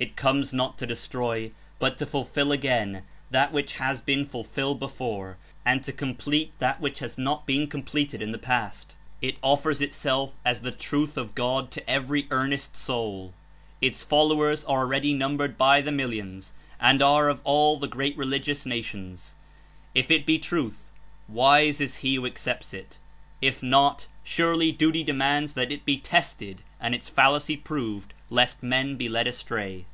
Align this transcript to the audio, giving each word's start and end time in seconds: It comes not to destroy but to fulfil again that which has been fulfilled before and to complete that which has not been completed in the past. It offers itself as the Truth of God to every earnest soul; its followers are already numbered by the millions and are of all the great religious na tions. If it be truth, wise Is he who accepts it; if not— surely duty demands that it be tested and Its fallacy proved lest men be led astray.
It 0.00 0.14
comes 0.14 0.52
not 0.52 0.78
to 0.78 0.86
destroy 0.86 1.50
but 1.80 1.98
to 1.98 2.06
fulfil 2.06 2.52
again 2.52 3.02
that 3.32 3.50
which 3.50 3.72
has 3.82 4.00
been 4.00 4.24
fulfilled 4.26 4.78
before 4.78 5.38
and 5.64 5.82
to 5.82 5.90
complete 5.92 6.52
that 6.60 6.80
which 6.80 7.00
has 7.00 7.18
not 7.18 7.46
been 7.48 7.66
completed 7.66 8.22
in 8.22 8.30
the 8.30 8.38
past. 8.38 8.94
It 9.20 9.38
offers 9.42 9.80
itself 9.80 10.34
as 10.44 10.60
the 10.60 10.70
Truth 10.70 11.16
of 11.16 11.34
God 11.34 11.72
to 11.72 11.90
every 11.90 12.28
earnest 12.30 12.76
soul; 12.76 13.34
its 13.80 14.04
followers 14.04 14.64
are 14.66 14.82
already 14.82 15.14
numbered 15.14 15.58
by 15.58 15.80
the 15.80 15.90
millions 15.90 16.52
and 16.78 17.02
are 17.02 17.28
of 17.28 17.40
all 17.42 17.76
the 17.76 17.88
great 17.88 18.16
religious 18.16 18.64
na 18.64 18.80
tions. 18.80 19.34
If 19.96 20.12
it 20.12 20.24
be 20.24 20.38
truth, 20.38 20.92
wise 21.26 21.80
Is 21.80 21.96
he 21.96 22.14
who 22.14 22.24
accepts 22.26 22.72
it; 22.72 22.98
if 23.42 23.64
not— 23.64 24.06
surely 24.38 24.70
duty 24.70 25.02
demands 25.02 25.54
that 25.54 25.72
it 25.72 25.84
be 25.84 25.96
tested 25.96 26.62
and 26.80 26.94
Its 26.94 27.08
fallacy 27.08 27.56
proved 27.56 28.12
lest 28.30 28.62
men 28.62 28.94
be 28.96 29.08
led 29.08 29.26
astray. 29.26 29.86